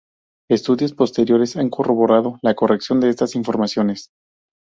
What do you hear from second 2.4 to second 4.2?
la corrección de estas informaciones.